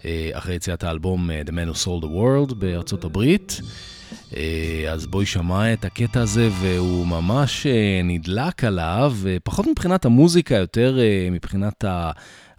אה, 0.05 0.31
אחרי 0.33 0.55
יציאת 0.55 0.85
האלבום 0.85 1.31
אה, 1.31 1.41
The 1.47 1.51
Man 1.51 1.75
Who 1.75 1.85
Sold 1.85 2.05
the 2.05 2.09
World 2.09 2.55
בארצות 2.55 3.05
הברית. 3.05 3.61
אז 4.93 5.07
בוי 5.07 5.27
שמע 5.27 5.73
את 5.73 5.85
הקטע 5.85 6.21
הזה 6.21 6.49
והוא 6.61 7.07
ממש 7.07 7.67
נדלק 8.05 8.65
עליו, 8.65 9.15
פחות 9.45 9.67
מבחינת 9.67 10.05
המוזיקה, 10.05 10.55
יותר 10.55 10.99
מבחינת 11.31 11.85
ה... 11.85 12.11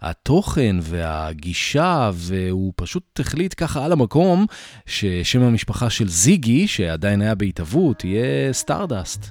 התוכן 0.02 0.76
והגישה, 0.80 2.10
והוא 2.14 2.72
פשוט 2.76 3.20
החליט 3.20 3.54
ככה 3.56 3.84
על 3.84 3.92
המקום 3.92 4.46
ששם 4.86 5.42
המשפחה 5.42 5.90
של 5.90 6.08
זיגי, 6.08 6.68
שעדיין 6.68 7.22
היה 7.22 7.34
בהתהוות, 7.34 8.04
יהיה 8.04 8.52
סטארדסט. 8.52 9.30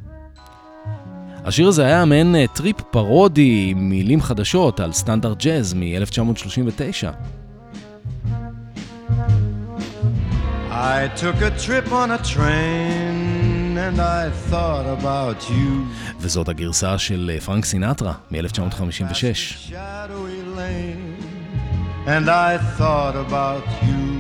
השיר 1.45 1.67
הזה 1.67 1.85
היה 1.85 2.05
מעין 2.05 2.35
טריפ 2.53 2.81
פרודי 2.81 3.73
מילים 3.73 4.21
חדשות 4.21 4.79
על 4.79 4.93
סטנדרט 4.93 5.43
ג'אז 5.43 5.73
מ-1939. 5.73 7.07
I 10.71 11.07
took 11.21 11.41
a 11.41 11.51
trip 11.65 11.91
on 11.91 12.11
a 12.11 12.19
train 12.33 13.06
and 13.77 13.99
I 13.99 14.29
thought 14.49 14.85
about 14.85 15.49
you. 15.49 15.85
וזאת 16.19 16.49
הגרסה 16.49 16.97
של 16.97 17.31
אה, 17.33 17.41
פרנק 17.41 17.65
סינטרה 17.65 18.13
מ-1956. 18.31 19.73
And 22.07 22.29
I 22.29 22.57
thought 22.77 23.15
about 23.27 23.65
you. 23.87 24.17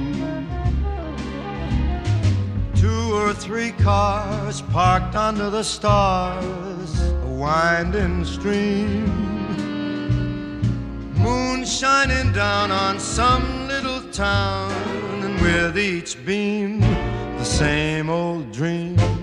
Two 2.75 3.03
or 3.21 3.33
three 3.33 3.71
cars 3.71 4.61
parked 4.61 5.15
under 5.15 5.49
the 5.49 5.63
stars, 5.63 6.89
a 7.29 7.31
winding 7.43 8.25
stream. 8.25 9.05
Moon 11.25 11.59
shining 11.65 12.29
down 12.33 12.67
on 12.85 12.99
some 12.99 13.67
little 13.73 14.01
town, 14.11 14.71
and 15.25 15.35
with 15.41 15.77
each 15.77 16.11
beam, 16.25 16.81
the 17.41 17.49
same 17.61 18.09
old 18.09 18.51
dream. 18.51 19.16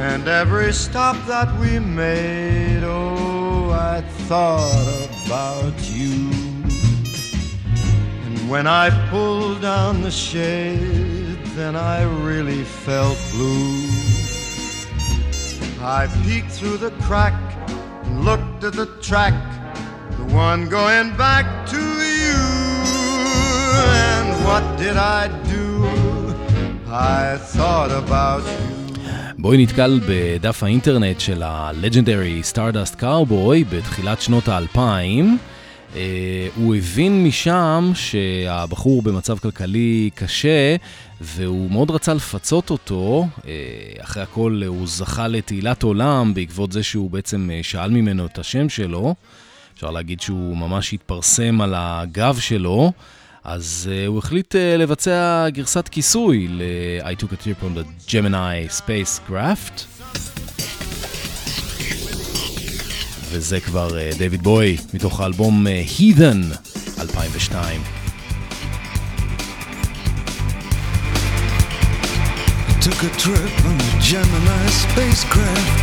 And 0.00 0.28
every 0.28 0.72
stop 0.72 1.16
that 1.26 1.58
we 1.58 1.80
made, 1.80 2.84
oh, 2.84 3.70
I 3.70 4.00
thought 4.28 5.08
about 5.26 5.74
you. 5.90 6.30
And 8.24 8.48
when 8.48 8.68
I 8.68 8.90
pulled 9.10 9.60
down 9.60 10.02
the 10.02 10.10
shade, 10.12 11.44
then 11.56 11.74
I 11.74 12.04
really 12.04 12.62
felt 12.62 13.18
blue. 13.32 13.88
I 15.82 16.06
peeked 16.24 16.52
through 16.52 16.76
the 16.76 16.92
crack 17.02 17.34
and 18.04 18.24
looked 18.24 18.62
at 18.62 18.74
the 18.74 18.86
track, 19.02 19.34
the 20.12 20.32
one 20.32 20.68
going 20.68 21.16
back 21.16 21.66
to 21.70 21.76
you. 21.76 22.38
And 23.82 24.44
what 24.44 24.64
did 24.78 24.96
I 24.96 25.26
do? 25.50 25.84
I 26.86 27.36
thought 27.36 27.90
about 27.90 28.44
you. 28.44 28.77
בואי 29.40 29.62
נתקל 29.62 30.00
בדף 30.08 30.62
האינטרנט 30.62 31.20
של 31.20 31.42
ה-Legendary 31.42 32.52
Stardust 32.52 33.00
Cowboy 33.00 33.64
בתחילת 33.70 34.20
שנות 34.20 34.48
האלפיים. 34.48 35.38
Uh, 35.92 35.96
הוא 36.56 36.74
הבין 36.74 37.24
משם 37.24 37.90
שהבחור 37.94 39.02
במצב 39.02 39.38
כלכלי 39.38 40.10
קשה 40.14 40.76
והוא 41.20 41.70
מאוד 41.70 41.90
רצה 41.90 42.14
לפצות 42.14 42.70
אותו. 42.70 43.26
Uh, 43.36 43.44
אחרי 44.02 44.22
הכל 44.22 44.62
הוא 44.66 44.86
זכה 44.86 45.28
לתהילת 45.28 45.82
עולם 45.82 46.34
בעקבות 46.34 46.72
זה 46.72 46.82
שהוא 46.82 47.10
בעצם 47.10 47.50
uh, 47.50 47.66
שאל 47.66 47.90
ממנו 47.90 48.26
את 48.26 48.38
השם 48.38 48.68
שלו. 48.68 49.14
אפשר 49.74 49.90
להגיד 49.90 50.20
שהוא 50.20 50.56
ממש 50.56 50.94
התפרסם 50.94 51.60
על 51.60 51.74
הגב 51.76 52.38
שלו. 52.40 52.92
אז 53.50 53.88
uh, 53.90 54.08
הוא 54.08 54.18
החליט 54.18 54.54
uh, 54.54 54.58
לבצע 54.78 55.48
גרסת 55.48 55.88
כיסוי 55.88 56.48
ל-I 56.48 57.22
took 57.22 57.32
a 57.32 57.36
trip 57.36 57.62
on 57.62 57.78
the 57.78 58.10
Gemini 58.10 58.80
Spacecraft. 58.80 59.84
וזה 63.30 63.60
כבר 63.60 63.88
uh, 63.88 64.18
דייוויד 64.18 64.42
בוי 64.42 64.76
מתוך 64.94 65.20
האלבום 65.20 65.66
uh, 65.66 65.98
Heathen 65.98 66.56
2002. 67.00 67.82
Took 72.80 73.02
a 73.02 73.12
trip 73.24 73.54
on 73.68 73.76
the 73.84 73.92
Gemini 74.10 74.66
spacecraft. 74.84 75.78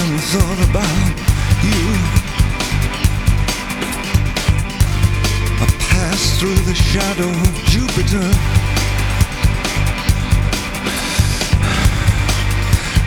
And 0.00 0.10
I 0.14 0.20
thought 0.32 0.60
about 0.68 1.14
you. 1.64 2.17
Through 6.38 6.54
the 6.54 6.74
shadow 6.74 7.28
of 7.28 7.54
Jupiter. 7.64 8.30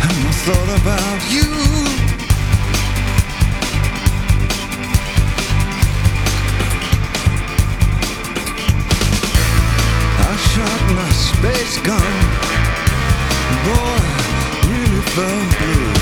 And 0.04 0.18
I 0.28 0.34
thought 0.44 0.72
about 0.82 1.22
you. 1.32 1.48
I 10.20 10.36
shot 10.52 10.82
my 11.00 11.12
space 11.12 11.78
gun. 11.88 12.14
Boy, 13.64 14.02
really 14.68 15.02
felt 15.16 15.58
blue. 15.58 16.01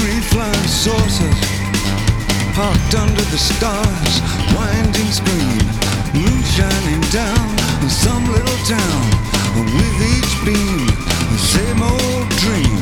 Three 0.00 0.20
flying 0.32 0.68
saucers 0.68 1.40
parked 2.56 2.94
under 2.94 3.24
the 3.32 3.36
stars, 3.36 4.14
winding 4.56 5.12
screen, 5.12 5.60
moon 6.16 6.42
shining 6.56 7.02
down 7.12 7.46
in 7.82 7.90
some 7.90 8.24
little 8.32 8.60
town. 8.64 9.04
With 9.56 10.00
each 10.14 10.34
beam, 10.46 10.86
the 11.32 11.40
same 11.54 11.82
old 11.82 12.28
dream. 12.40 12.80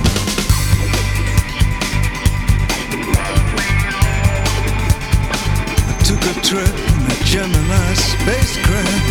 I 5.91 5.95
took 6.09 6.23
a 6.33 6.35
trip 6.49 6.75
in 6.93 7.01
a 7.11 7.17
Gemini 7.25 7.95
spacecraft. 7.95 9.07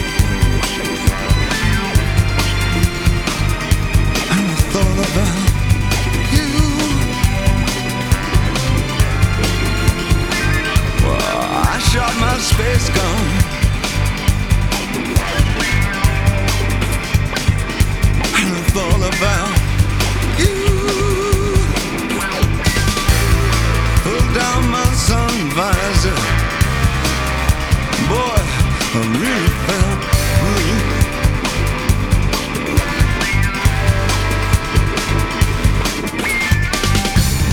And 4.32 4.46
I 4.48 4.60
thought 4.72 4.98
about 5.12 5.47
shot 11.92 12.14
my 12.20 12.38
space 12.38 12.90
gun. 12.90 13.26
And 18.40 18.50
I 18.56 18.62
thought 18.76 19.04
about 19.12 19.54
you. 20.42 20.56
Pulled 24.04 24.32
down 24.36 24.62
my 24.70 24.90
sun 25.08 25.34
visor. 25.58 26.20
Boy, 28.12 28.42
I 28.94 29.02
really 29.22 29.54
felt 29.66 30.00
blue. 30.42 31.08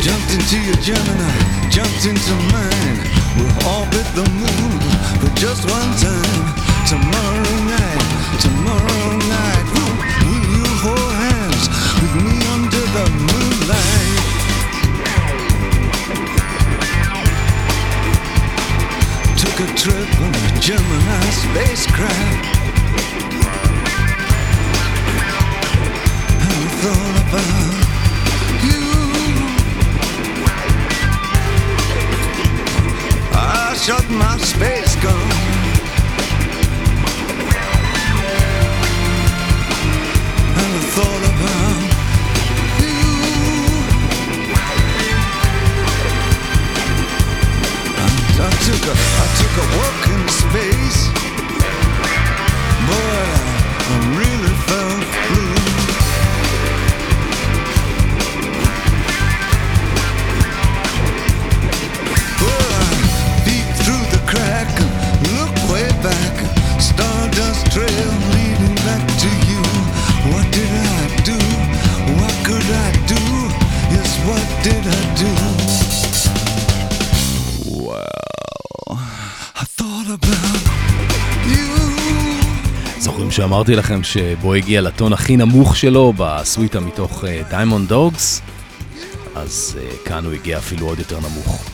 Jumped 0.04 0.30
into 0.34 0.56
your 0.66 0.78
Gemini, 0.86 1.34
jumped 1.70 2.04
into 2.06 2.34
mine. 2.52 3.13
Orbit 3.66 4.04
the 4.14 4.28
moon 4.28 4.80
for 5.20 5.30
just 5.36 5.64
one 5.64 5.92
time. 5.96 6.54
Tomorrow 6.86 7.56
night, 7.64 8.04
tomorrow 8.38 9.16
night. 9.16 9.64
Will, 9.72 9.94
will 10.28 10.44
you 10.52 10.68
hold 10.84 11.12
hands 11.16 11.64
with 11.96 12.14
me 12.24 12.36
under 12.52 12.84
the 12.96 13.06
moonlight? 13.24 14.20
Took 19.40 19.56
a 19.60 19.68
trip 19.80 20.10
on 20.20 20.34
a 20.34 20.60
Gemini 20.60 21.24
spacecraft. 21.30 22.53
שאמרתי 83.54 83.76
לכם 83.76 84.02
שבו 84.02 84.54
הגיע 84.54 84.80
לטון 84.80 85.12
הכי 85.12 85.36
נמוך 85.36 85.76
שלו 85.76 86.12
בסוויטה 86.16 86.80
מתוך 86.80 87.24
דיימונד 87.50 87.88
דוגס? 87.88 88.42
אז 89.34 89.78
uh, 89.78 90.08
כאן 90.08 90.24
הוא 90.24 90.32
הגיע 90.32 90.58
אפילו 90.58 90.86
עוד 90.86 90.98
יותר 90.98 91.18
נמוך. 91.20 91.64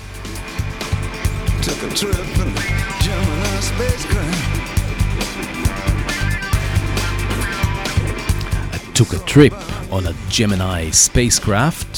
Took 8.94 9.12
a 9.14 9.32
trip 9.34 9.56
on 9.90 10.02
a 10.06 10.14
Gemini 10.36 10.82
spacecraft, 11.06 11.94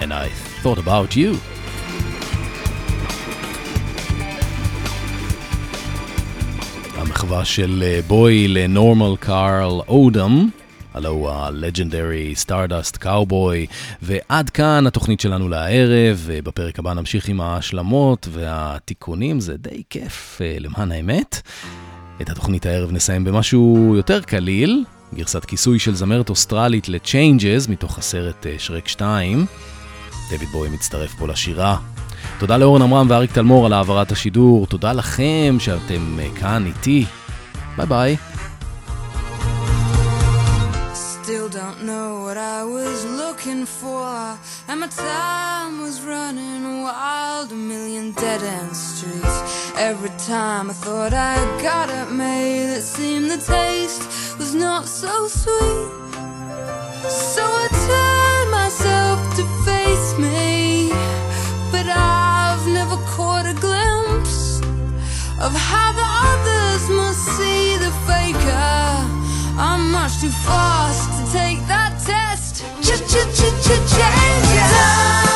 and 0.00 0.10
I 0.24 0.28
thought 0.62 0.78
about 0.78 1.10
you. 1.16 1.51
המחווה 7.32 7.44
של 7.44 7.82
אה, 7.86 8.00
בוי 8.06 8.48
לנורמל 8.48 9.16
קארל 9.20 9.80
אודם, 9.88 10.48
הלו 10.94 11.08
הוא 11.08 11.30
ה-Legendary 11.30 12.46
Stardust 12.46 12.98
Cowboy, 13.04 13.72
ועד 14.02 14.50
כאן 14.50 14.86
התוכנית 14.86 15.20
שלנו 15.20 15.48
לערב, 15.48 16.28
בפרק 16.44 16.78
הבא 16.78 16.92
נמשיך 16.92 17.28
עם 17.28 17.40
ההשלמות 17.40 18.28
והתיקונים, 18.30 19.40
זה 19.40 19.56
די 19.56 19.82
כיף 19.90 20.38
אה, 20.40 20.56
למען 20.60 20.92
האמת. 20.92 21.42
את 22.22 22.30
התוכנית 22.30 22.66
הערב 22.66 22.92
נסיים 22.92 23.24
במשהו 23.24 23.94
יותר 23.96 24.20
קליל, 24.20 24.84
גרסת 25.14 25.44
כיסוי 25.44 25.78
של 25.78 25.94
זמרת 25.94 26.30
אוסטרלית 26.30 26.88
ל-Changes 26.88 27.70
מתוך 27.70 27.98
הסרט 27.98 28.46
אה, 28.46 28.54
שרק 28.58 28.88
2. 28.88 29.46
דויד 30.28 30.48
בוי 30.52 30.68
מצטרף 30.68 31.14
פה 31.14 31.28
לשירה. 31.28 31.76
תודה 32.38 32.56
לאורן 32.56 32.82
עמרם 32.82 33.06
ואריק 33.10 33.32
תלמור 33.32 33.66
על 33.66 33.72
העברת 33.72 34.12
השידור, 34.12 34.66
תודה 34.66 34.92
לכם 34.92 35.56
שאתם 35.58 36.18
כאן 36.40 36.66
איתי. 36.66 37.04
Bye 37.76 37.86
bye. 37.86 38.18
Still 40.94 41.48
don't 41.48 41.84
know 41.84 42.22
what 42.24 42.36
I 42.36 42.64
was 42.64 43.04
looking 43.06 43.64
for. 43.64 44.38
And 44.68 44.80
my 44.80 44.88
time 44.88 45.80
was 45.80 46.02
running 46.02 46.82
wild, 46.82 47.52
a 47.52 47.54
million 47.54 48.12
dead 48.12 48.42
end 48.42 48.76
streets. 48.76 49.72
Every 49.76 50.10
time 50.26 50.68
I 50.70 50.74
thought 50.74 51.14
I 51.14 51.36
got 51.62 51.88
it 51.88 52.12
made, 52.12 52.76
it 52.76 52.82
seemed 52.82 53.30
the 53.30 53.38
taste 53.38 54.02
was 54.38 54.54
not 54.54 54.86
so 54.86 55.28
sweet. 55.28 55.88
So 57.08 57.42
I 57.64 57.68
turned 57.88 58.50
myself 58.50 59.18
to 59.36 59.44
face 59.64 60.18
me, 60.18 60.90
but 61.70 61.86
I've 61.86 62.66
never 62.66 62.96
caught 63.14 63.46
a 63.46 63.54
glimpse 63.54 64.60
of 65.40 65.52
how 65.54 65.92
the 65.92 66.11
I'm 69.58 69.92
much 69.92 70.20
too 70.20 70.30
fast 70.30 71.10
to 71.18 71.32
take 71.32 71.66
that 71.68 71.98
test. 72.00 72.64
Ch-ch-ch-ch-changes. 72.82 74.72
Don't 75.12 75.22
face 75.22 75.31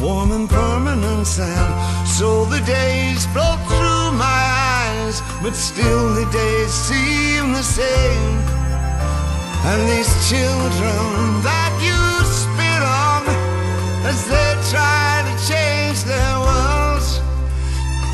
forming 0.00 0.48
permanent 0.48 1.26
sand. 1.26 1.74
So 2.08 2.46
the 2.46 2.60
days 2.64 3.26
flow 3.32 3.54
through 3.68 4.06
my 4.16 4.42
eyes, 4.72 5.20
but 5.42 5.54
still 5.54 6.14
the 6.14 6.24
days 6.32 6.72
seem 6.72 7.52
the 7.52 7.62
same. 7.62 8.36
And 9.68 9.80
these 9.92 10.08
children 10.32 11.44
that 11.44 11.72
you 11.84 12.00
spit 12.24 12.82
on 13.04 13.28
as 14.08 14.24
they 14.32 14.50
try 14.72 15.20
to 15.28 15.34
change 15.44 16.00
their 16.08 16.34
worlds, 16.48 17.20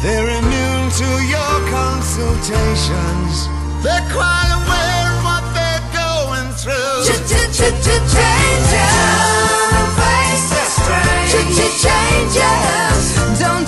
they're 0.02 0.30
immune 0.42 0.90
to 0.90 1.10
your 1.30 1.56
consultations. 1.70 3.46
They're 3.86 4.08
quite 4.10 4.50
aware 4.58 5.06
of 5.14 5.18
what 5.22 5.44
they're 5.54 5.86
going 5.94 6.50
through. 6.58 7.06
Changes. 11.56 13.40
Don't 13.40 13.65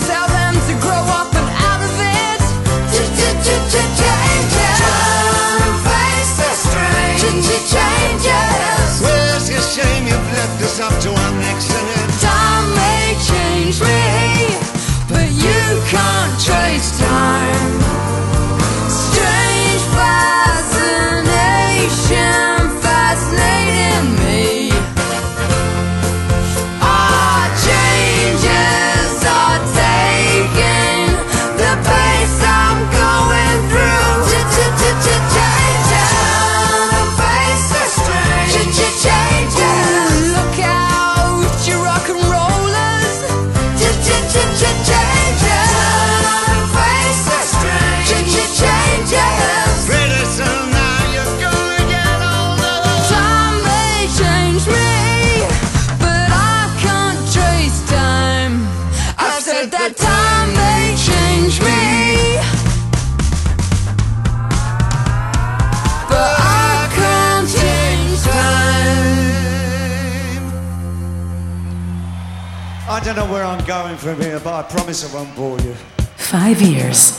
don't 73.08 73.16
know 73.16 73.26
where 73.32 73.46
I'm 73.46 73.64
going 73.66 73.98
from 73.98 74.22
here, 74.22 74.40
but 74.40 74.54
I 74.54 74.64
promise 74.64 75.00
I 75.06 75.16
won't 75.16 75.36
bore 75.36 75.60
you. 75.60 75.76
Five 76.18 76.62
years. 76.62 77.18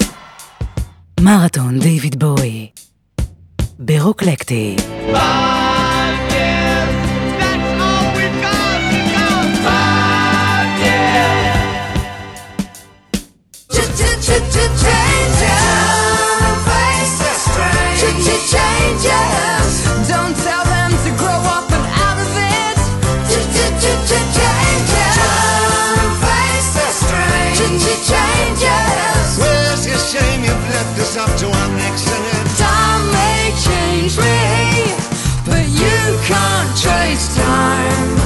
מרתון 1.20 1.78
דיוויד 1.78 2.18
בואי. 2.18 2.68
ברוקלקטי. 3.78 4.76
Changes. 18.54 19.44
Don't 19.46 19.57
But 34.15 35.67
you 35.69 36.19
can't 36.25 36.77
trace 36.77 37.35
time. 37.35 38.18